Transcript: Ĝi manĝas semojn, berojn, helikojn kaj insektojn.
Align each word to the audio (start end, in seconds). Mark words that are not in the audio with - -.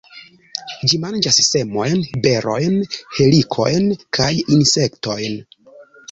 Ĝi 0.91 0.99
manĝas 1.01 1.35
semojn, 1.47 1.99
berojn, 2.23 2.77
helikojn 3.17 3.85
kaj 4.19 4.31
insektojn. 4.57 5.37